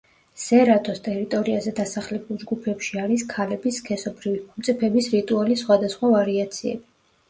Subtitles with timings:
[0.43, 6.89] სერადოს ტერიტორიაზე დასახლებულ ჯგუფებში არის ქალების სქესობრივი მომწიფების რიტუალის სხვადასხვა ვარიაციები.